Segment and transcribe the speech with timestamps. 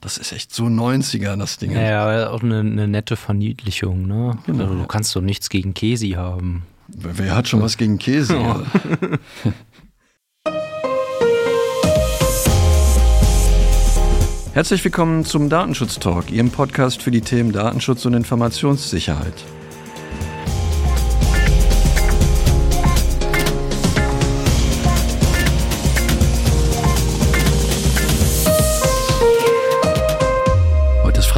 [0.00, 1.72] Das ist echt so 90er, das Ding.
[1.72, 4.38] Ja, ja auch eine, eine nette Verniedlichung, ne?
[4.46, 4.64] Genau.
[4.64, 6.62] Also, du kannst doch nichts gegen Käsi haben.
[6.88, 8.38] Wer hat schon was gegen Käse?
[8.38, 8.62] Ja.
[14.54, 19.34] Herzlich willkommen zum Datenschutz Talk, Ihrem Podcast für die Themen Datenschutz und Informationssicherheit.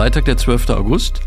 [0.03, 0.71] Freitag, der 12.
[0.71, 1.21] August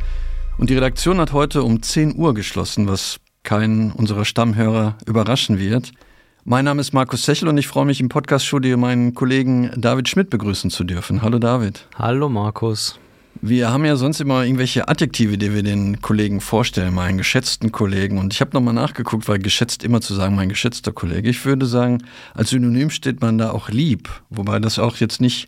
[0.57, 5.93] und die Redaktion hat heute um 10 Uhr geschlossen, was keinen unserer Stammhörer überraschen wird.
[6.43, 10.29] Mein Name ist Markus Sechel und ich freue mich im Podcast-Studio meinen Kollegen David Schmidt
[10.29, 11.21] begrüßen zu dürfen.
[11.21, 11.87] Hallo David.
[11.97, 12.99] Hallo Markus.
[13.41, 18.17] Wir haben ja sonst immer irgendwelche Adjektive, die wir den Kollegen vorstellen, meinen geschätzten Kollegen.
[18.17, 21.29] Und ich habe nochmal nachgeguckt, weil geschätzt immer zu sagen, mein geschätzter Kollege.
[21.29, 22.03] Ich würde sagen,
[22.33, 24.09] als Synonym steht man da auch lieb.
[24.29, 25.47] Wobei das auch jetzt nicht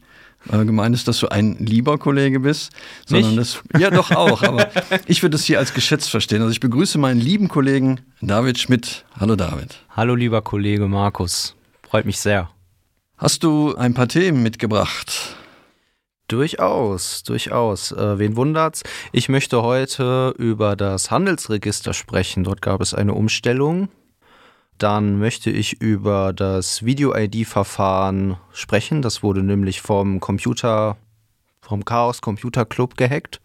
[0.51, 2.71] äh, gemeint ist, dass du ein lieber Kollege bist,
[3.05, 4.69] sondern das ja doch auch, aber
[5.07, 6.41] ich würde es hier als geschätzt verstehen.
[6.41, 9.05] Also ich begrüße meinen lieben Kollegen David Schmidt.
[9.19, 9.75] Hallo David.
[9.89, 11.55] Hallo lieber Kollege Markus.
[11.89, 12.49] Freut mich sehr.
[13.17, 15.35] Hast du ein paar Themen mitgebracht?
[16.27, 17.93] Durchaus, durchaus.
[17.93, 18.83] Äh, wen wundert's?
[19.13, 22.43] Ich möchte heute über das Handelsregister sprechen.
[22.43, 23.87] Dort gab es eine Umstellung
[24.77, 29.01] dann möchte ich über das Video-ID-Verfahren sprechen.
[29.01, 30.97] Das wurde nämlich vom Computer,
[31.61, 33.41] vom Chaos Computer Club gehackt.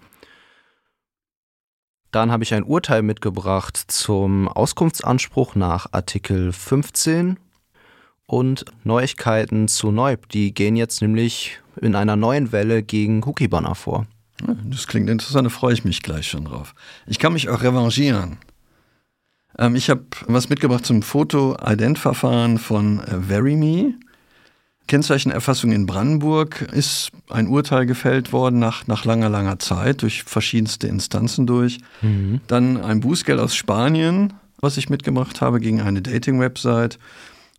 [2.10, 7.38] Dann habe ich ein Urteil mitgebracht zum Auskunftsanspruch nach Artikel 15
[8.26, 10.28] und Neuigkeiten zu Neub.
[10.28, 14.06] Die gehen jetzt nämlich in einer neuen Welle gegen Cookie-Banner vor.
[14.64, 16.74] Das klingt interessant, da freue ich mich gleich schon drauf.
[17.06, 18.38] Ich kann mich auch revanchieren.
[19.58, 23.94] Ähm, ich habe was mitgebracht zum Foto-Ident-Verfahren von äh, VeryMe.
[24.88, 30.88] Kennzeichenerfassung in Brandenburg ist ein Urteil gefällt worden nach, nach langer, langer Zeit durch verschiedenste
[30.88, 31.78] Instanzen durch.
[32.02, 32.40] Mhm.
[32.46, 36.98] Dann ein Bußgeld aus Spanien, was ich mitgemacht habe gegen eine Dating-Website.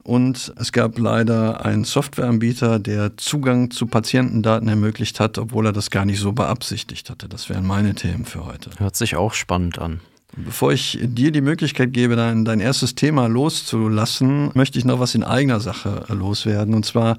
[0.03, 5.92] Und es gab leider einen Softwareanbieter, der Zugang zu Patientendaten ermöglicht hat, obwohl er das
[5.92, 7.30] gar nicht so beabsichtigt hatte.
[7.30, 8.70] Das wären meine Themen für heute.
[8.80, 10.02] Hört sich auch spannend an.
[10.36, 15.14] Bevor ich dir die Möglichkeit gebe, dein, dein erstes Thema loszulassen, möchte ich noch was
[15.14, 16.74] in eigener Sache loswerden.
[16.74, 17.18] Und zwar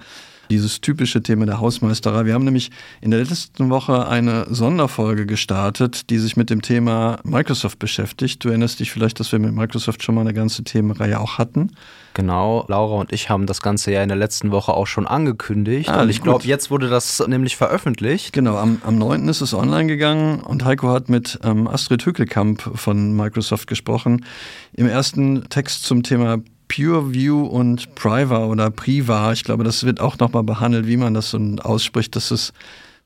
[0.50, 2.26] dieses typische Thema der Hausmeisterei.
[2.26, 7.18] Wir haben nämlich in der letzten Woche eine Sonderfolge gestartet, die sich mit dem Thema
[7.24, 8.44] Microsoft beschäftigt.
[8.44, 11.70] Du erinnerst dich vielleicht, dass wir mit Microsoft schon mal eine ganze Themenreihe auch hatten.
[12.14, 15.88] Genau, Laura und ich haben das Ganze ja in der letzten Woche auch schon angekündigt.
[15.88, 18.32] Ah, und ich glaube, jetzt wurde das nämlich veröffentlicht.
[18.32, 19.28] Genau, am, am 9.
[19.28, 24.24] ist es online gegangen und Heiko hat mit ähm, Astrid Hückelkamp von Microsoft gesprochen.
[24.72, 26.38] Im ersten Text zum Thema
[26.74, 29.32] PureView und Priva oder Priva.
[29.32, 32.16] Ich glaube, das wird auch nochmal behandelt, wie man das so ausspricht.
[32.16, 32.52] Das ist,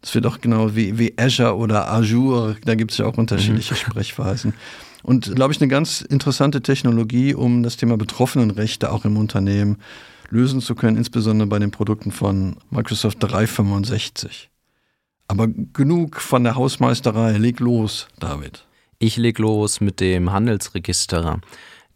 [0.01, 2.57] das wird auch genau wie, wie Azure oder Azure.
[2.65, 3.79] Da gibt es ja auch unterschiedliche mhm.
[3.91, 4.55] Sprechweisen.
[5.03, 9.79] Und glaube ich, eine ganz interessante Technologie, um das Thema Betroffenenrechte auch im Unternehmen
[10.31, 14.51] lösen zu können, insbesondere bei den Produkten von Microsoft 365.
[15.29, 17.37] Aber genug von der Hausmeisterei.
[17.37, 18.65] Leg los, David.
[18.99, 21.41] Ich leg los mit dem Handelsregister.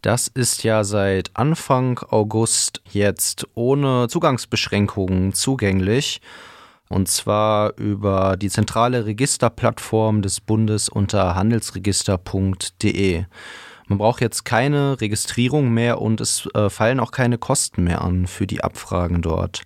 [0.03, 6.19] Das ist ja seit Anfang August jetzt ohne Zugangsbeschränkungen zugänglich.
[6.89, 13.23] Und zwar über die zentrale Registerplattform des Bundes unter handelsregister.de.
[13.87, 18.27] Man braucht jetzt keine Registrierung mehr und es äh, fallen auch keine Kosten mehr an
[18.27, 19.61] für die Abfragen dort.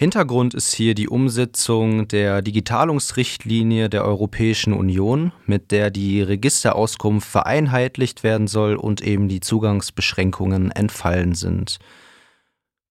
[0.00, 8.22] Hintergrund ist hier die Umsetzung der Digitalungsrichtlinie der Europäischen Union, mit der die Registerauskunft vereinheitlicht
[8.22, 11.80] werden soll und eben die Zugangsbeschränkungen entfallen sind.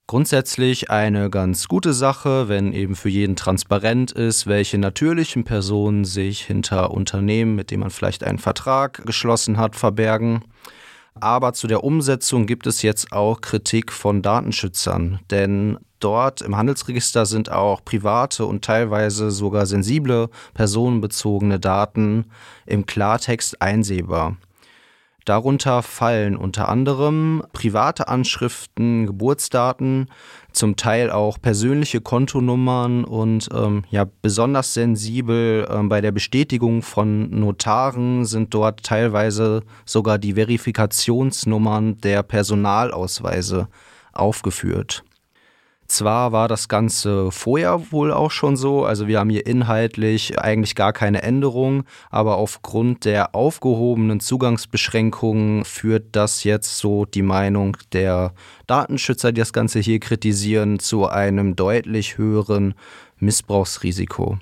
[0.05, 6.41] Grundsätzlich eine ganz gute Sache, wenn eben für jeden transparent ist, welche natürlichen Personen sich
[6.41, 10.43] hinter Unternehmen, mit denen man vielleicht einen Vertrag geschlossen hat, verbergen.
[11.15, 17.25] Aber zu der Umsetzung gibt es jetzt auch Kritik von Datenschützern, denn dort im Handelsregister
[17.25, 22.25] sind auch private und teilweise sogar sensible personenbezogene Daten
[22.65, 24.37] im Klartext einsehbar.
[25.27, 30.07] Darunter fallen unter anderem private Anschriften, Geburtsdaten,
[30.53, 37.29] zum Teil auch persönliche Kontonummern und ähm, ja besonders sensibel ähm, bei der Bestätigung von
[37.29, 43.67] Notaren sind dort teilweise sogar die Verifikationsnummern der Personalausweise
[44.13, 45.03] aufgeführt.
[45.87, 50.75] Zwar war das Ganze vorher wohl auch schon so, also wir haben hier inhaltlich eigentlich
[50.75, 58.33] gar keine Änderung, aber aufgrund der aufgehobenen Zugangsbeschränkungen führt das jetzt so die Meinung der
[58.67, 62.73] Datenschützer, die das Ganze hier kritisieren, zu einem deutlich höheren
[63.19, 64.39] Missbrauchsrisiko.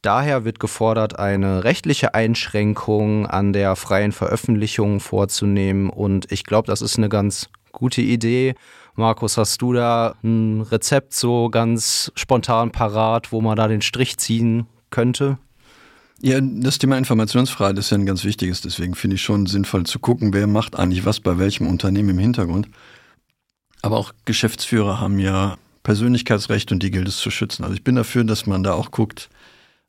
[0.00, 5.90] Daher wird gefordert, eine rechtliche Einschränkung an der freien Veröffentlichung vorzunehmen.
[5.90, 8.54] Und ich glaube, das ist eine ganz gute Idee.
[8.94, 14.18] Markus, hast du da ein Rezept so ganz spontan parat, wo man da den Strich
[14.18, 15.38] ziehen könnte?
[16.20, 18.60] Ja, das Thema Informationsfreiheit ist ja ein ganz wichtiges.
[18.60, 22.18] Deswegen finde ich schon sinnvoll zu gucken, wer macht eigentlich was bei welchem Unternehmen im
[22.18, 22.68] Hintergrund.
[23.80, 27.64] Aber auch Geschäftsführer haben ja Persönlichkeitsrecht und die gilt es zu schützen.
[27.64, 29.30] Also ich bin dafür, dass man da auch guckt,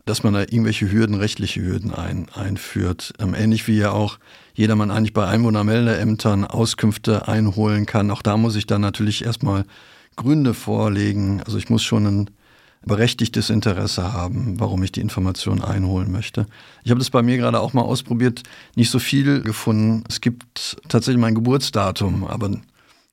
[0.05, 3.13] dass man da irgendwelche Hürden, rechtliche Hürden ein, einführt.
[3.19, 4.19] Ähm, ähnlich wie ja auch
[4.53, 8.11] jedermann eigentlich bei Einwohnermeldeämtern Auskünfte einholen kann.
[8.11, 9.65] Auch da muss ich dann natürlich erstmal
[10.15, 11.41] Gründe vorlegen.
[11.45, 12.29] Also ich muss schon ein
[12.85, 16.47] berechtigtes Interesse haben, warum ich die Information einholen möchte.
[16.83, 18.43] Ich habe das bei mir gerade auch mal ausprobiert,
[18.75, 20.03] nicht so viel gefunden.
[20.09, 22.51] Es gibt tatsächlich mein Geburtsdatum, aber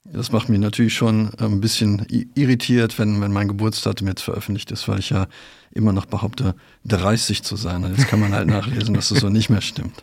[0.05, 4.89] das macht mich natürlich schon ein bisschen irritiert, wenn, wenn mein Geburtsdatum jetzt veröffentlicht ist,
[4.89, 5.27] weil ich ja
[5.73, 6.55] immer noch behaupte,
[6.87, 7.85] 30 zu sein.
[7.85, 10.03] Und jetzt kann man halt nachlesen, dass es so nicht mehr stimmt.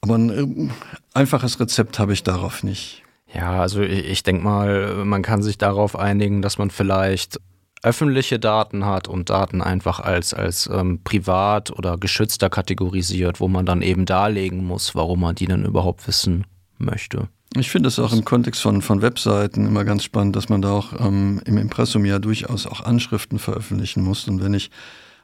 [0.00, 0.72] Aber ein äh,
[1.12, 3.02] einfaches Rezept habe ich darauf nicht.
[3.32, 7.40] Ja, also ich denke mal, man kann sich darauf einigen, dass man vielleicht
[7.82, 13.66] öffentliche Daten hat und Daten einfach als, als ähm, privat oder geschützter kategorisiert, wo man
[13.66, 16.46] dann eben darlegen muss, warum man die dann überhaupt wissen
[16.78, 17.28] möchte.
[17.56, 20.70] Ich finde es auch im Kontext von, von Webseiten immer ganz spannend, dass man da
[20.70, 24.28] auch ähm, im Impressum ja durchaus auch Anschriften veröffentlichen muss.
[24.28, 24.70] Und wenn ich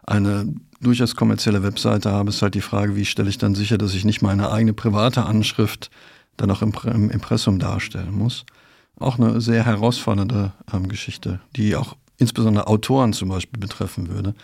[0.03, 3.95] eine durchaus kommerzielle Webseite habe, ist halt die Frage, wie stelle ich dann sicher, dass
[3.95, 5.91] ich nicht meine eigene private Anschrift
[6.37, 8.45] dann auch im, im Impressum darstellen muss.
[8.99, 14.35] Auch eine sehr herausfordernde ähm, Geschichte, die auch insbesondere Autoren zum Beispiel betreffen würde.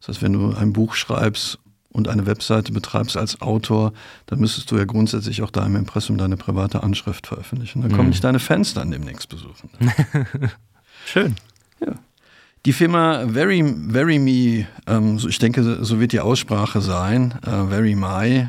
[0.00, 1.58] Das heißt, wenn du ein Buch schreibst
[1.96, 3.94] und eine Webseite betreibst als Autor,
[4.26, 7.80] dann müsstest du ja grundsätzlich auch da im Impressum deine private Anschrift veröffentlichen.
[7.80, 8.10] Dann kommen mhm.
[8.10, 9.70] nicht deine Fans dann demnächst besuchen.
[11.06, 11.36] Schön.
[11.80, 11.94] Ja.
[12.66, 17.94] Die Firma Very, Very Me, ähm, ich denke, so wird die Aussprache sein, äh, Very
[17.94, 18.48] My,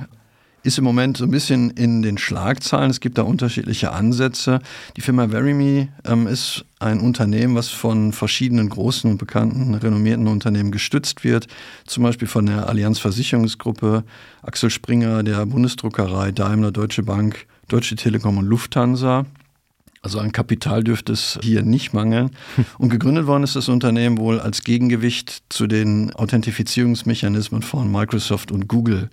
[0.63, 2.89] ist im Moment so ein bisschen in den Schlagzeilen.
[2.89, 4.59] Es gibt da unterschiedliche Ansätze.
[4.95, 10.71] Die Firma Verimi ähm, ist ein Unternehmen, was von verschiedenen großen und bekannten, renommierten Unternehmen
[10.71, 11.47] gestützt wird.
[11.85, 14.03] Zum Beispiel von der Allianz Versicherungsgruppe,
[14.41, 19.25] Axel Springer, der Bundesdruckerei, Daimler, Deutsche Bank, Deutsche Telekom und Lufthansa.
[20.01, 22.31] Also an Kapital dürfte es hier nicht mangeln.
[22.77, 28.67] Und gegründet worden ist das Unternehmen wohl als Gegengewicht zu den Authentifizierungsmechanismen von Microsoft und
[28.67, 29.09] Google.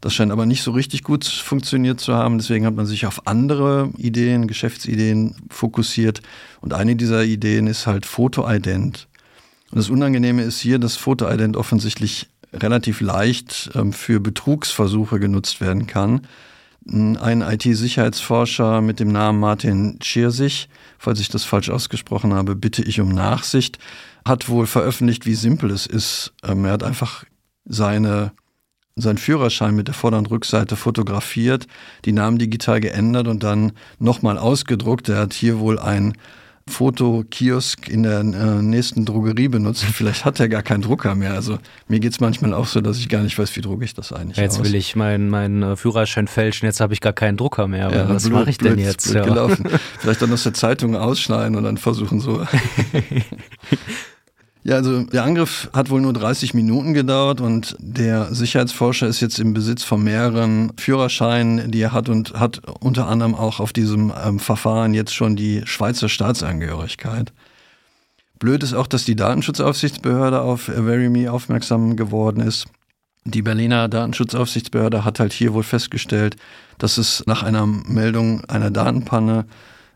[0.00, 2.38] Das scheint aber nicht so richtig gut funktioniert zu haben.
[2.38, 6.22] Deswegen hat man sich auf andere Ideen, Geschäftsideen fokussiert.
[6.60, 9.08] Und eine dieser Ideen ist halt Fotoident.
[9.70, 15.86] Und das Unangenehme ist hier, dass Fotoident offensichtlich relativ leicht ähm, für Betrugsversuche genutzt werden
[15.86, 16.26] kann.
[16.88, 23.00] Ein IT-Sicherheitsforscher mit dem Namen Martin Schirsich, falls ich das falsch ausgesprochen habe, bitte ich
[23.00, 23.78] um Nachsicht,
[24.24, 26.32] hat wohl veröffentlicht, wie simpel es ist.
[26.42, 27.24] Ähm, er hat einfach
[27.66, 28.32] seine
[29.00, 31.66] seinen Führerschein mit der Vorder- und Rückseite fotografiert,
[32.04, 35.08] die Namen digital geändert und dann nochmal ausgedruckt.
[35.08, 36.14] Er hat hier wohl ein
[36.70, 39.84] Fotokiosk in der äh, nächsten Drogerie benutzt.
[39.92, 41.34] Vielleicht hat er gar keinen Drucker mehr.
[41.34, 41.58] Also
[41.88, 44.12] mir geht es manchmal auch so, dass ich gar nicht weiß, wie drucke ich das
[44.12, 44.64] eigentlich Jetzt aus.
[44.64, 47.90] will ich meinen mein äh, Führerschein fälschen, jetzt habe ich gar keinen Drucker mehr.
[47.90, 49.10] Ja, was mache ich denn blöd, jetzt?
[49.10, 49.24] Blöd ja.
[49.24, 49.68] gelaufen.
[49.98, 52.46] Vielleicht dann aus der Zeitung ausschneiden und dann versuchen so
[54.62, 59.38] Ja, also der Angriff hat wohl nur 30 Minuten gedauert und der Sicherheitsforscher ist jetzt
[59.38, 64.12] im Besitz von mehreren Führerscheinen, die er hat und hat unter anderem auch auf diesem
[64.22, 67.32] ähm, Verfahren jetzt schon die Schweizer Staatsangehörigkeit.
[68.38, 72.66] Blöd ist auch, dass die Datenschutzaufsichtsbehörde auf Verimi aufmerksam geworden ist.
[73.24, 76.36] Die Berliner Datenschutzaufsichtsbehörde hat halt hier wohl festgestellt,
[76.78, 79.46] dass es nach einer Meldung einer Datenpanne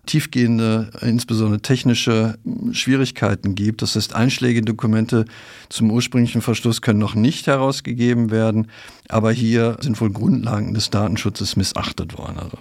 [0.06, 2.38] tiefgehende, insbesondere technische
[2.72, 3.82] Schwierigkeiten gibt.
[3.82, 5.24] Das heißt, einschlägige Dokumente
[5.68, 8.68] zum ursprünglichen Verstoß können noch nicht herausgegeben werden,
[9.08, 12.38] aber hier sind wohl Grundlagen des Datenschutzes missachtet worden.
[12.38, 12.58] Also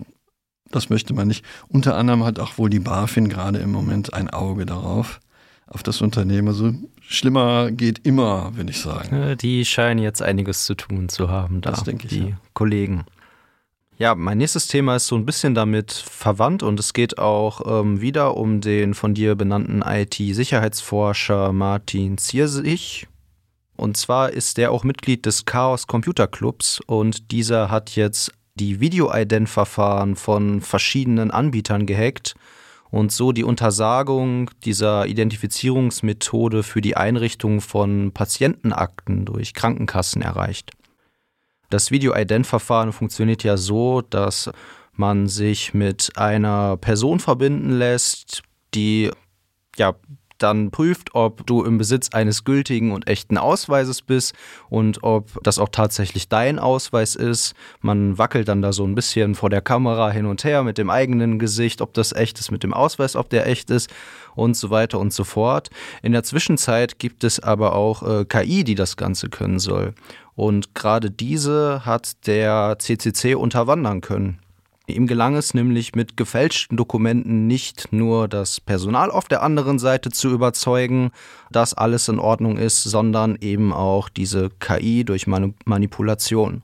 [0.71, 1.45] das möchte man nicht.
[1.67, 5.19] Unter anderem hat auch wohl die BaFin gerade im Moment ein Auge darauf,
[5.67, 6.47] auf das Unternehmen.
[6.47, 9.37] Also schlimmer geht immer, würde ich sagen.
[9.37, 12.39] Die scheinen jetzt einiges zu tun zu haben, da, das denke ich, die ja.
[12.53, 13.05] Kollegen.
[14.03, 18.01] Ja, mein nächstes Thema ist so ein bisschen damit verwandt und es geht auch ähm,
[18.01, 23.07] wieder um den von dir benannten IT-Sicherheitsforscher Martin Ziersich.
[23.77, 28.81] Und zwar ist der auch Mitglied des Chaos Computer Clubs und dieser hat jetzt die
[28.81, 32.35] Video-Ident-Verfahren von verschiedenen Anbietern gehackt
[32.91, 40.73] und so die Untersagung dieser Identifizierungsmethode für die Einrichtung von Patientenakten durch Krankenkassen erreicht.
[41.73, 44.51] Das Video-Ident-Verfahren funktioniert ja so, dass
[44.91, 48.43] man sich mit einer Person verbinden lässt,
[48.75, 49.09] die
[49.75, 49.95] ja
[50.37, 54.33] dann prüft, ob du im Besitz eines gültigen und echten Ausweises bist
[54.69, 57.53] und ob das auch tatsächlich dein Ausweis ist.
[57.81, 60.89] Man wackelt dann da so ein bisschen vor der Kamera hin und her mit dem
[60.89, 63.89] eigenen Gesicht, ob das echt ist mit dem Ausweis, ob der echt ist
[64.35, 65.69] und so weiter und so fort.
[66.01, 69.93] In der Zwischenzeit gibt es aber auch äh, KI, die das Ganze können soll.
[70.35, 74.39] Und gerade diese hat der CCC unterwandern können.
[74.85, 80.09] Ihm gelang es nämlich mit gefälschten Dokumenten nicht nur das Personal auf der anderen Seite
[80.09, 81.11] zu überzeugen,
[81.51, 86.63] dass alles in Ordnung ist, sondern eben auch diese KI durch Manipulation.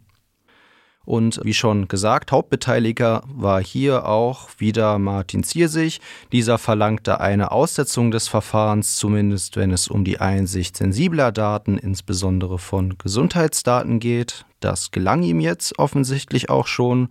[1.06, 6.02] Und wie schon gesagt, Hauptbeteiliger war hier auch wieder Martin Ziersig.
[6.32, 12.60] Dieser verlangte eine Aussetzung des Verfahrens, zumindest wenn es um die Einsicht sensibler Daten, insbesondere
[12.60, 14.46] von Gesundheitsdaten geht.
[14.60, 17.10] Das gelang ihm jetzt offensichtlich auch schon.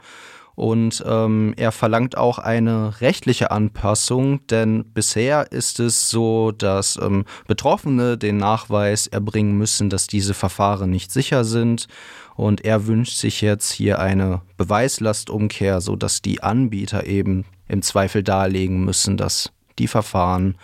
[0.59, 7.27] Und ähm, er verlangt auch eine rechtliche Anpassung, denn bisher ist es so, dass ähm,
[7.47, 11.87] Betroffene den Nachweis erbringen müssen, dass diese Verfahren nicht sicher sind.
[12.35, 18.85] Und er wünscht sich jetzt hier eine Beweislastumkehr, sodass die Anbieter eben im Zweifel darlegen
[18.85, 20.59] müssen, dass die Verfahren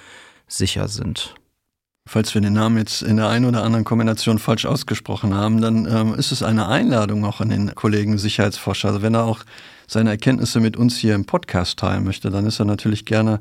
[0.49, 1.37] sicher sind.
[2.07, 5.87] Falls wir den Namen jetzt in der einen oder anderen Kombination falsch ausgesprochen haben, dann
[5.87, 8.89] ähm, ist es eine Einladung auch an den Kollegen Sicherheitsforscher.
[8.89, 9.41] Also wenn er auch
[9.87, 13.41] seine Erkenntnisse mit uns hier im Podcast teilen möchte, dann ist er natürlich gerne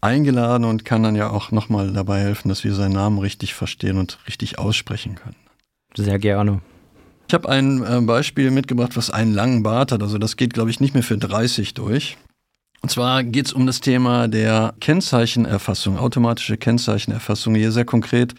[0.00, 3.98] eingeladen und kann dann ja auch nochmal dabei helfen, dass wir seinen Namen richtig verstehen
[3.98, 5.36] und richtig aussprechen können.
[5.94, 6.60] Sehr gerne.
[7.28, 10.02] Ich habe ein äh, Beispiel mitgebracht, was einen langen Bart hat.
[10.02, 12.16] Also das geht, glaube ich, nicht mehr für 30 durch.
[12.80, 17.54] Und zwar geht es um das Thema der Kennzeichenerfassung, automatische Kennzeichenerfassung.
[17.54, 18.34] Hier sehr konkret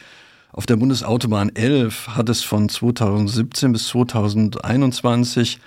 [0.51, 5.59] auf der Bundesautobahn 11 hat es von 2017 bis 2021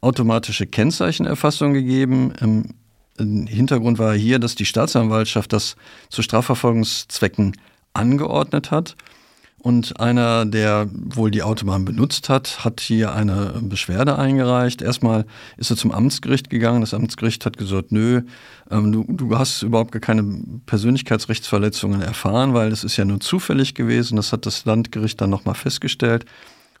[0.00, 2.32] automatische Kennzeichenerfassung gegeben.
[3.18, 5.76] Im Hintergrund war hier, dass die Staatsanwaltschaft das
[6.10, 7.56] zu Strafverfolgungszwecken
[7.92, 8.96] angeordnet hat.
[9.62, 14.80] Und einer, der wohl die Autobahn benutzt hat, hat hier eine Beschwerde eingereicht.
[14.80, 15.26] Erstmal
[15.58, 16.80] ist er zum Amtsgericht gegangen.
[16.80, 18.22] Das Amtsgericht hat gesagt, nö,
[18.70, 20.24] ähm, du, du hast überhaupt gar keine
[20.64, 24.16] Persönlichkeitsrechtsverletzungen erfahren, weil es ist ja nur zufällig gewesen.
[24.16, 26.24] Das hat das Landgericht dann nochmal festgestellt.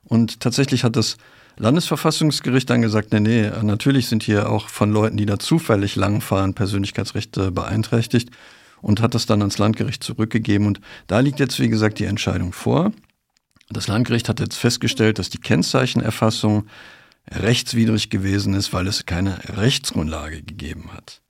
[0.04, 1.18] Und tatsächlich hat das
[1.58, 6.54] Landesverfassungsgericht dann gesagt, nee, nee, natürlich sind hier auch von Leuten, die da zufällig langfahren,
[6.54, 8.30] Persönlichkeitsrechte beeinträchtigt
[8.82, 10.66] und hat das dann ans Landgericht zurückgegeben.
[10.66, 12.92] Und da liegt jetzt, wie gesagt, die Entscheidung vor.
[13.68, 16.66] Das Landgericht hat jetzt festgestellt, dass die Kennzeichenerfassung
[17.30, 21.20] rechtswidrig gewesen ist, weil es keine Rechtsgrundlage gegeben hat.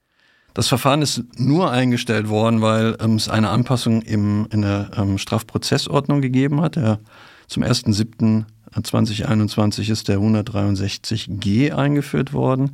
[0.54, 5.18] Das Verfahren ist nur eingestellt worden, weil ähm, es eine Anpassung im, in der ähm,
[5.18, 6.74] Strafprozessordnung gegeben hat.
[6.76, 6.98] Der,
[7.46, 12.72] zum 1.7.2021 ist der 163g eingeführt worden,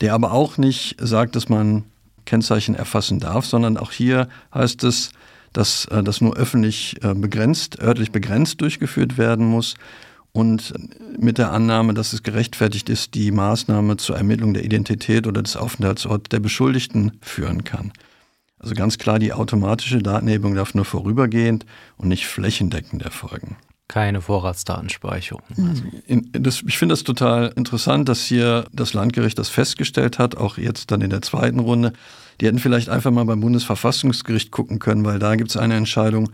[0.00, 1.84] der aber auch nicht sagt, dass man
[2.28, 5.10] Kennzeichen erfassen darf, sondern auch hier heißt es,
[5.52, 9.74] dass äh, das nur öffentlich äh, begrenzt, örtlich begrenzt durchgeführt werden muss
[10.32, 10.74] und
[11.18, 15.56] mit der Annahme, dass es gerechtfertigt ist, die Maßnahme zur Ermittlung der Identität oder des
[15.56, 17.92] Aufenthaltsorts der Beschuldigten führen kann.
[18.58, 21.64] Also ganz klar, die automatische Datenhebung darf nur vorübergehend
[21.96, 23.56] und nicht flächendeckend erfolgen.
[23.88, 25.42] Keine Vorratsdatenspeicherung.
[25.56, 25.82] Also.
[26.32, 30.90] Das, ich finde das total interessant, dass hier das Landgericht das festgestellt hat, auch jetzt
[30.90, 31.94] dann in der zweiten Runde.
[32.40, 36.30] Die hätten vielleicht einfach mal beim Bundesverfassungsgericht gucken können, weil da gibt es eine Entscheidung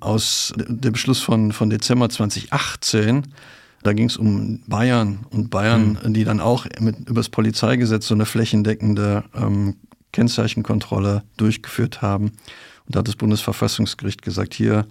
[0.00, 3.34] aus dem Beschluss von, von Dezember 2018.
[3.82, 6.14] Da ging es um Bayern und Bayern, mhm.
[6.14, 9.76] die dann auch mit, über das Polizeigesetz so eine flächendeckende ähm,
[10.12, 12.32] Kennzeichenkontrolle durchgeführt haben.
[12.86, 14.86] Und da hat das Bundesverfassungsgericht gesagt, hier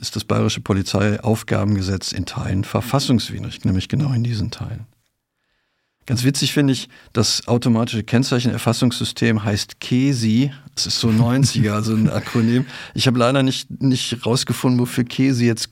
[0.00, 4.86] ist das Bayerische Polizeiaufgabengesetz in Teilen verfassungswidrig, nämlich genau in diesen Teilen.
[6.06, 10.52] Ganz witzig finde ich, das automatische Kennzeichenerfassungssystem heißt KESI.
[10.74, 12.66] Das ist so 90er, also ein Akronym.
[12.94, 15.70] Ich habe leider nicht, nicht rausgefunden, wofür KESI jetzt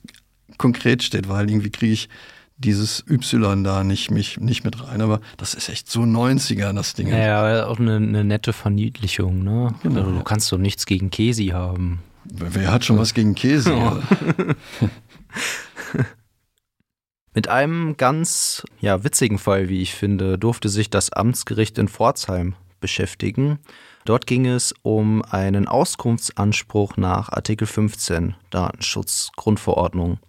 [0.57, 2.09] konkret steht, weil irgendwie kriege ich
[2.57, 5.01] dieses Y da nicht, mich, nicht mit rein.
[5.01, 7.07] Aber das ist echt so 90er, das Ding.
[7.07, 9.43] Ja, aber auch eine, eine nette Verniedlichung.
[9.43, 9.73] Ne?
[9.81, 10.01] Genau.
[10.01, 11.99] Also, du kannst doch nichts gegen Kesi haben.
[12.25, 13.73] Wer hat schon was gegen Käse?
[13.73, 13.99] Ja.
[17.33, 22.55] Mit einem ganz ja, witzigen Fall, wie ich finde, durfte sich das Amtsgericht in Pforzheim
[22.79, 23.59] beschäftigen.
[24.05, 30.19] Dort ging es um einen Auskunftsanspruch nach Artikel 15 Datenschutzgrundverordnung.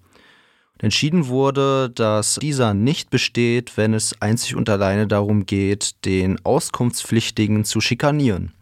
[0.78, 7.64] Entschieden wurde, dass dieser nicht besteht, wenn es einzig und alleine darum geht, den Auskunftspflichtigen
[7.64, 8.52] zu schikanieren.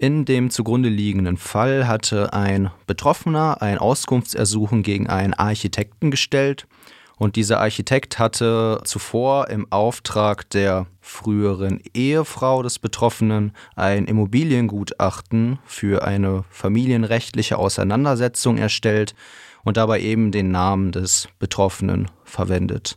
[0.00, 6.68] In dem zugrunde liegenden Fall hatte ein Betroffener ein Auskunftsersuchen gegen einen Architekten gestellt
[7.16, 16.04] Und dieser Architekt hatte zuvor im Auftrag der früheren Ehefrau des Betroffenen ein Immobiliengutachten für
[16.04, 19.16] eine familienrechtliche Auseinandersetzung erstellt
[19.64, 22.96] und dabei eben den Namen des Betroffenen verwendet.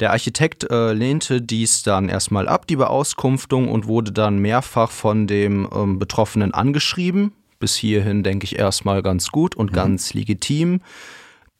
[0.00, 5.26] Der Architekt äh, lehnte dies dann erstmal ab, die Beauskunftung, und wurde dann mehrfach von
[5.26, 7.32] dem ähm, Betroffenen angeschrieben.
[7.58, 9.76] Bis hierhin denke ich erstmal ganz gut und mhm.
[9.76, 10.80] ganz legitim.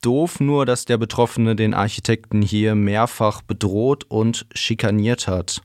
[0.01, 5.61] Doof nur, dass der Betroffene den Architekten hier mehrfach bedroht und schikaniert hat.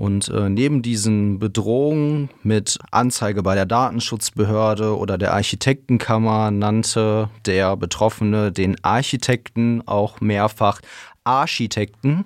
[0.00, 7.76] Und äh, neben diesen Bedrohungen mit Anzeige bei der Datenschutzbehörde oder der Architektenkammer nannte der
[7.76, 10.80] Betroffene den Architekten auch mehrfach
[11.24, 12.24] Architekten.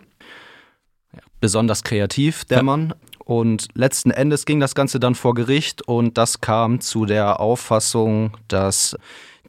[1.40, 2.62] Besonders kreativ, der.
[2.62, 2.94] Mann.
[3.24, 8.36] Und letzten Endes ging das Ganze dann vor Gericht und das kam zu der Auffassung,
[8.48, 8.96] dass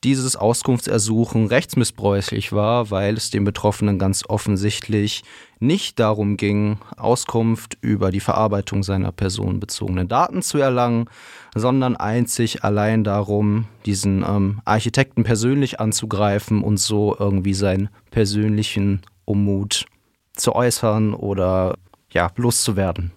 [0.06, 5.24] dieses Auskunftsersuchen rechtsmissbräuchlich war, weil es dem Betroffenen ganz offensichtlich
[5.60, 11.10] nicht darum ging, Auskunft über die Verarbeitung seiner personenbezogenen Daten zu erlangen,
[11.56, 19.86] sondern einzig allein darum, diesen ähm, Architekten persönlich anzugreifen und so irgendwie seinen persönlichen Unmut
[20.34, 21.76] zu äußern oder
[22.12, 23.12] ja, loszuwerden.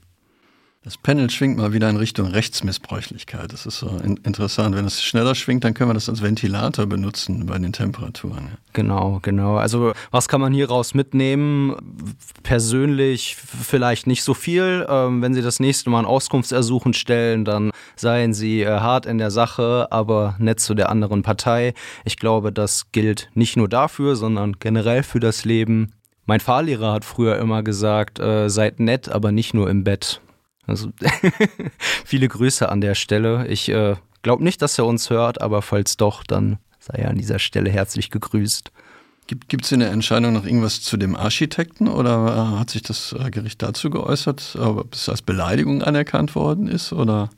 [0.88, 3.52] Das Panel schwingt mal wieder in Richtung Rechtsmissbräuchlichkeit.
[3.52, 4.74] Das ist so in interessant.
[4.74, 8.56] Wenn es schneller schwingt, dann können wir das als Ventilator benutzen bei den Temperaturen.
[8.72, 9.56] Genau, genau.
[9.56, 11.76] Also was kann man hieraus mitnehmen?
[12.42, 14.86] Persönlich vielleicht nicht so viel.
[14.88, 19.18] Ähm, wenn Sie das nächste Mal ein Auskunftsersuchen stellen, dann seien Sie äh, hart in
[19.18, 21.74] der Sache, aber nett zu der anderen Partei.
[22.06, 25.92] Ich glaube, das gilt nicht nur dafür, sondern generell für das Leben.
[26.28, 30.20] Mein Fahrlehrer hat früher immer gesagt, äh, seid nett, aber nicht nur im Bett.
[30.66, 30.90] Also
[32.04, 33.46] viele Grüße an der Stelle.
[33.46, 37.16] Ich äh, glaube nicht, dass er uns hört, aber falls doch, dann sei er an
[37.16, 38.72] dieser Stelle herzlich gegrüßt.
[39.26, 43.14] Gibt es in der Entscheidung noch irgendwas zu dem Architekten oder äh, hat sich das
[43.18, 47.30] äh, Gericht dazu geäußert, ob es als Beleidigung anerkannt worden ist oder?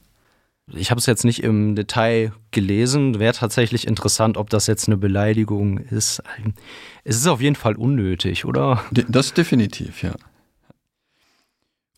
[0.74, 3.18] Ich habe es jetzt nicht im Detail gelesen.
[3.18, 6.22] Wäre tatsächlich interessant, ob das jetzt eine Beleidigung ist.
[7.04, 8.82] Es ist auf jeden Fall unnötig, oder?
[8.90, 10.14] Das definitiv, ja.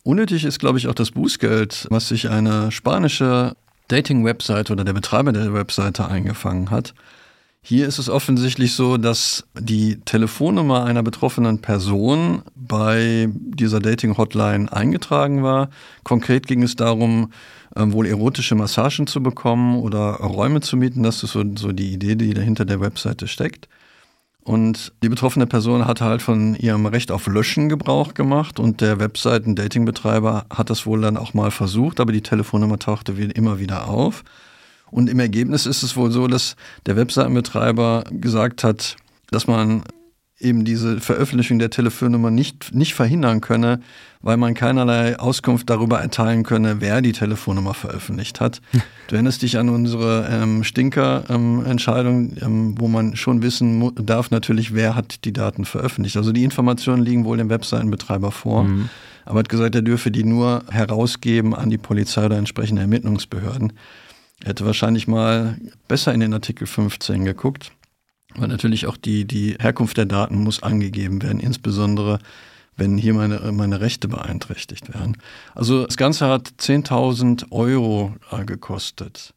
[0.05, 3.57] Unnötig ist, glaube ich, auch das Bußgeld, was sich eine spanische
[3.89, 6.95] Dating-Webseite oder der Betreiber der Webseite eingefangen hat.
[7.65, 15.45] Hier ist es offensichtlich so, dass die Telefonnummer einer betroffenen Person bei dieser Dating-Hotline eingetragen
[15.45, 15.71] war.
[16.03, 17.33] Konkret ging es darum,
[17.77, 21.05] ähm, wohl erotische Massagen zu bekommen oder Räume zu mieten.
[21.05, 23.69] Das ist so, so die Idee, die dahinter der Webseite steckt.
[24.43, 28.99] Und die betroffene Person hat halt von ihrem Recht auf Löschen Gebrauch gemacht und der
[28.99, 34.25] Webseiten-Dating-Betreiber hat das wohl dann auch mal versucht, aber die Telefonnummer tauchte immer wieder auf.
[34.93, 36.55] Und im Ergebnis ist es wohl so, dass
[36.87, 38.97] der Webseitenbetreiber gesagt hat,
[39.31, 39.83] dass man
[40.39, 43.81] eben diese Veröffentlichung der Telefonnummer nicht, nicht verhindern könne,
[44.21, 48.61] weil man keinerlei Auskunft darüber erteilen könne, wer die Telefonnummer veröffentlicht hat.
[49.09, 54.95] Du erinnerst dich an unsere ähm, Stinker-Entscheidung, ähm, wo man schon wissen darf natürlich, wer
[54.95, 56.17] hat die Daten veröffentlicht.
[56.17, 58.65] Also die Informationen liegen wohl dem Webseitenbetreiber vor.
[58.65, 58.91] Mhm.
[59.25, 63.73] Aber hat gesagt, er dürfe die nur herausgeben an die Polizei oder entsprechende Ermittlungsbehörden.
[64.45, 65.57] Hätte wahrscheinlich mal
[65.89, 67.73] besser in den Artikel 15 geguckt.
[68.35, 72.19] Aber natürlich auch die, die Herkunft der Daten muss angegeben werden, insbesondere
[72.77, 75.19] wenn hier meine, meine Rechte beeinträchtigt werden.
[75.55, 79.35] Also das Ganze hat 10.000 Euro äh, gekostet.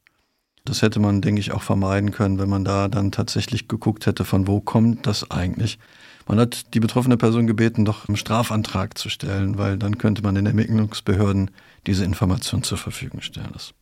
[0.64, 4.26] Das hätte man, denke ich, auch vermeiden können, wenn man da dann tatsächlich geguckt hätte,
[4.26, 5.78] von wo kommt das eigentlich.
[6.28, 10.34] Man hat die betroffene Person gebeten, doch einen Strafantrag zu stellen, weil dann könnte man
[10.34, 11.52] den Ermittlungsbehörden
[11.86, 13.50] diese Information zur Verfügung stellen.
[13.54, 13.74] Das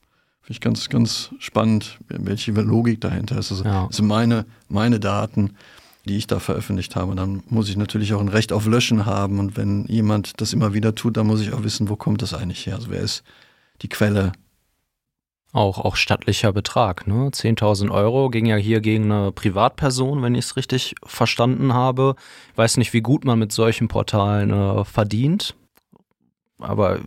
[0.44, 3.52] Finde ich ganz, ganz spannend, welche Logik dahinter ist.
[3.52, 3.88] Also, ja.
[3.88, 5.56] Das sind meine, meine Daten,
[6.04, 7.16] die ich da veröffentlicht habe.
[7.16, 9.40] Dann muss ich natürlich auch ein Recht auf Löschen haben.
[9.40, 12.34] Und wenn jemand das immer wieder tut, dann muss ich auch wissen, wo kommt das
[12.34, 12.76] eigentlich her?
[12.76, 13.24] Also wer ist
[13.84, 14.34] die Quelle?
[15.54, 17.30] Auch, auch stattlicher Betrag, ne?
[17.30, 22.16] 10.000 Euro ging ja hier gegen eine Privatperson, wenn ich es richtig verstanden habe.
[22.52, 25.56] Ich weiß nicht, wie gut man mit solchen Portalen äh, verdient
[26.64, 27.00] aber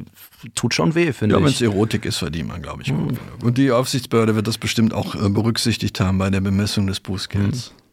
[0.55, 1.42] tut schon weh, finde ja, ich.
[1.42, 2.92] Ja, wenn es Erotik ist, verdient man, glaube ich.
[2.92, 3.19] Mhm.
[3.42, 7.73] Und die Aufsichtsbehörde wird das bestimmt auch äh, berücksichtigt haben bei der Bemessung des Bußgelds.
[7.73, 7.87] Mhm.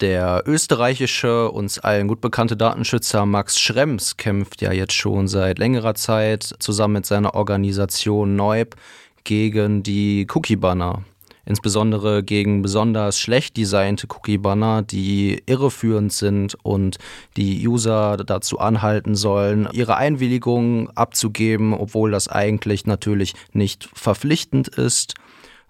[0.00, 5.94] Der österreichische, uns allen gut bekannte Datenschützer Max Schrems kämpft ja jetzt schon seit längerer
[5.94, 8.74] Zeit zusammen mit seiner Organisation Neub
[9.22, 11.04] gegen die Cookie-Banner
[11.46, 16.98] insbesondere gegen besonders schlecht designte Cookie-Banner, die irreführend sind und
[17.36, 25.14] die User dazu anhalten sollen, ihre Einwilligung abzugeben, obwohl das eigentlich natürlich nicht verpflichtend ist,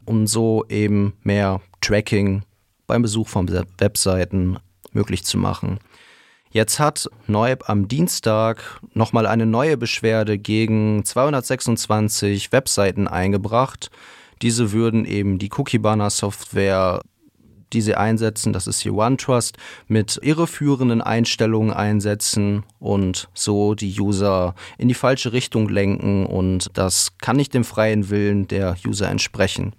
[0.04, 2.42] um so eben mehr Tracking
[2.86, 4.58] beim Besuch von Webseiten
[4.92, 5.78] möglich zu machen.
[6.54, 13.90] Jetzt hat Neub am Dienstag nochmal eine neue Beschwerde gegen 226 Webseiten eingebracht.
[14.44, 17.00] Diese würden eben die Cookie-Banner-Software
[17.72, 19.56] die sie einsetzen, das ist hier OneTrust,
[19.88, 27.18] mit irreführenden Einstellungen einsetzen und so die User in die falsche Richtung lenken und das
[27.18, 29.74] kann nicht dem freien Willen der User entsprechen.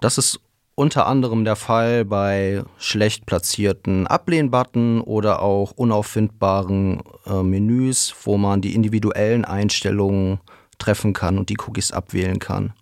[0.00, 0.40] Das ist
[0.76, 8.62] unter anderem der Fall bei schlecht platzierten Ablehn-Button oder auch unauffindbaren äh, Menüs, wo man
[8.62, 10.40] die individuellen Einstellungen
[10.78, 12.72] treffen kann und die Cookies abwählen kann.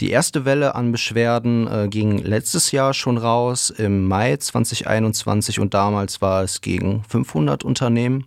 [0.00, 5.74] Die erste Welle an Beschwerden äh, ging letztes Jahr schon raus, im Mai 2021 und
[5.74, 8.24] damals war es gegen 500 Unternehmen.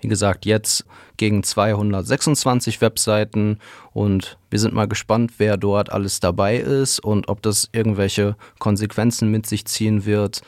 [0.00, 0.84] Wie gesagt, jetzt
[1.16, 3.58] gegen 226 Webseiten
[3.92, 9.30] und wir sind mal gespannt, wer dort alles dabei ist und ob das irgendwelche Konsequenzen
[9.30, 10.42] mit sich ziehen wird.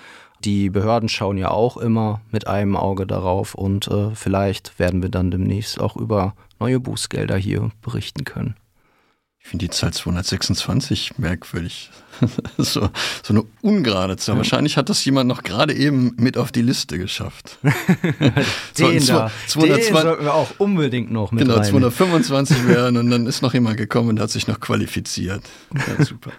[0.45, 5.09] Die Behörden schauen ja auch immer mit einem Auge darauf und äh, vielleicht werden wir
[5.09, 8.57] dann demnächst auch über neue Bußgelder hier berichten können.
[9.43, 11.91] Ich finde die Zahl 226 merkwürdig.
[12.59, 12.89] so,
[13.23, 14.37] so eine ungerade Zahl.
[14.37, 17.59] Wahrscheinlich hat das jemand noch gerade eben mit auf die Liste geschafft.
[18.79, 21.65] den so, da, 220, den sollten wir auch unbedingt noch mit Genau, rein.
[21.65, 25.43] 225 wären und dann ist noch jemand gekommen und hat sich noch qualifiziert.
[25.75, 26.31] Ja, super.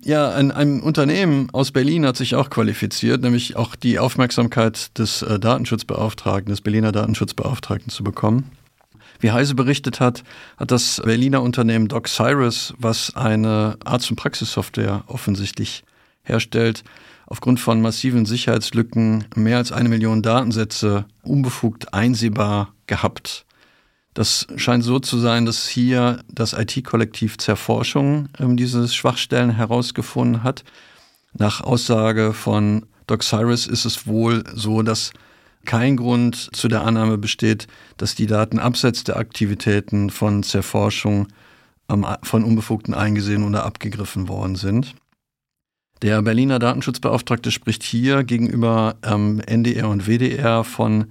[0.00, 5.22] Ja, ein, ein, Unternehmen aus Berlin hat sich auch qualifiziert, nämlich auch die Aufmerksamkeit des
[5.22, 8.50] äh, Datenschutzbeauftragten, des Berliner Datenschutzbeauftragten zu bekommen.
[9.20, 10.24] Wie Heise berichtet hat,
[10.56, 15.84] hat das Berliner Unternehmen DocCyrus, was eine Arzt- und Praxissoftware offensichtlich
[16.24, 16.84] herstellt,
[17.26, 23.46] aufgrund von massiven Sicherheitslücken mehr als eine Million Datensätze unbefugt einsehbar gehabt.
[24.14, 30.62] Das scheint so zu sein, dass hier das IT-Kollektiv Zerforschung äh, diese Schwachstellen herausgefunden hat.
[31.32, 35.12] Nach Aussage von DocCyrus ist es wohl so, dass
[35.64, 41.28] kein Grund zu der Annahme besteht, dass die Daten abseits der Aktivitäten von Zerforschung
[42.22, 44.94] von Unbefugten eingesehen oder abgegriffen worden sind.
[46.02, 51.06] Der Berliner Datenschutzbeauftragte spricht hier gegenüber ähm, NDR und WDR von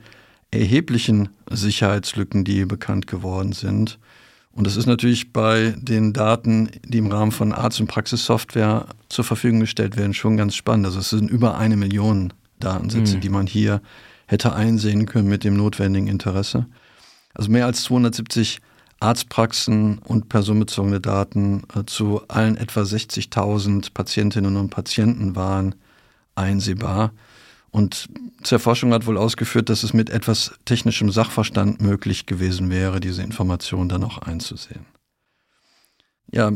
[0.51, 3.99] erheblichen Sicherheitslücken, die bekannt geworden sind.
[4.51, 9.25] Und das ist natürlich bei den Daten, die im Rahmen von Arzt- und Praxissoftware zur
[9.25, 10.85] Verfügung gestellt werden, schon ganz spannend.
[10.85, 13.21] Also es sind über eine Million Datensätze, mhm.
[13.21, 13.81] die man hier
[14.33, 16.65] hätte einsehen können mit dem notwendigen Interesse.
[17.33, 18.59] Also mehr als 270
[18.99, 25.75] Arztpraxen und personenbezogene Daten äh, zu allen etwa 60.000 Patientinnen und Patienten waren
[26.35, 27.11] einsehbar.
[27.69, 28.07] Und
[28.43, 33.23] zur Forschung hat wohl ausgeführt, dass es mit etwas technischem Sachverstand möglich gewesen wäre, diese
[33.23, 34.85] Informationen dann auch einzusehen.
[36.31, 36.51] Ja,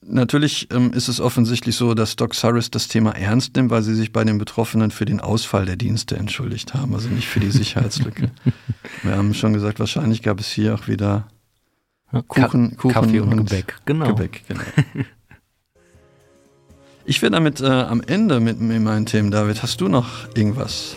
[0.00, 3.94] Natürlich ähm, ist es offensichtlich so, dass Doc Cyrus das Thema ernst nimmt, weil sie
[3.94, 7.50] sich bei den Betroffenen für den Ausfall der Dienste entschuldigt haben, also nicht für die
[7.50, 8.30] Sicherheitslücke.
[9.02, 11.26] Wir haben schon gesagt, wahrscheinlich gab es hier auch wieder
[12.28, 13.76] Kuchen, Kuchen Kaffee und, und Gebäck.
[13.84, 14.08] Genau.
[14.08, 14.62] Gebäck, genau.
[17.04, 19.62] Ich wäre damit äh, am Ende mit, mit meinen Themen, David.
[19.62, 20.96] Hast du noch irgendwas?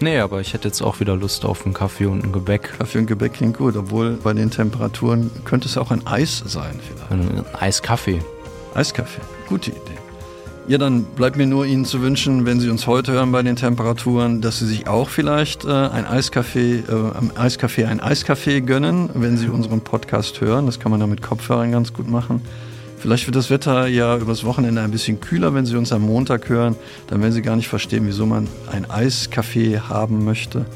[0.00, 2.72] Nee, aber ich hätte jetzt auch wieder Lust auf einen Kaffee und ein Gebäck.
[2.78, 6.80] Kaffee und Gebäck klingt gut, obwohl bei den Temperaturen könnte es auch ein Eis sein
[6.80, 7.10] vielleicht.
[7.12, 8.20] Ein Eiskaffee.
[8.74, 9.98] Eiskaffee, gute Idee.
[10.68, 13.56] Ja, dann bleibt mir nur Ihnen zu wünschen, wenn Sie uns heute hören bei den
[13.56, 19.10] Temperaturen, dass Sie sich auch vielleicht äh, ein Eiskaffee, äh, am Eiskaffee ein Eiskaffee gönnen,
[19.14, 20.66] wenn Sie unseren Podcast hören.
[20.66, 22.40] Das kann man da mit Kopfhörern ganz gut machen.
[22.98, 26.48] Vielleicht wird das Wetter ja übers Wochenende ein bisschen kühler, wenn Sie uns am Montag
[26.48, 26.76] hören.
[27.08, 30.66] Dann werden Sie gar nicht verstehen, wieso man ein Eiskaffee haben möchte.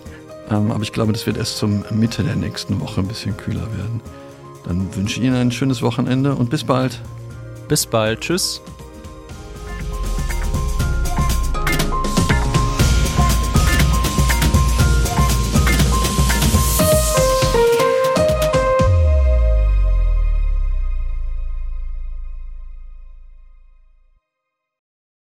[0.50, 3.68] ähm, aber ich glaube, das wird erst zum Mitte der nächsten Woche ein bisschen kühler
[3.76, 4.00] werden.
[4.66, 7.00] Dann wünsche ich Ihnen ein schönes Wochenende und bis bald.
[7.68, 8.20] Bis bald.
[8.20, 8.60] Tschüss.